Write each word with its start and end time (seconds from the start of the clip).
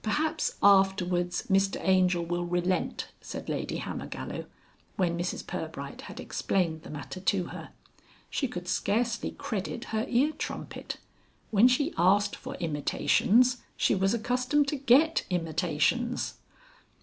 "Perhaps 0.00 0.54
afterwards 0.62 1.46
Mr 1.50 1.76
Angel 1.86 2.24
will 2.24 2.46
Relent," 2.46 3.08
said 3.20 3.50
Lady 3.50 3.76
Hammergallow, 3.80 4.46
when 4.96 5.18
Mrs 5.18 5.46
Pirbright 5.46 6.00
had 6.00 6.18
explained 6.18 6.80
the 6.80 6.88
matter 6.88 7.20
to 7.20 7.44
her. 7.48 7.68
She 8.30 8.48
could 8.48 8.66
scarcely 8.66 9.32
credit 9.32 9.84
her 9.92 10.06
ear 10.08 10.32
trumpet. 10.32 10.96
When 11.50 11.68
she 11.68 11.92
asked 11.98 12.34
for 12.34 12.54
Imitations 12.60 13.58
she 13.76 13.94
was 13.94 14.14
accustomed 14.14 14.68
to 14.68 14.76
get 14.76 15.26
Imitations. 15.28 16.38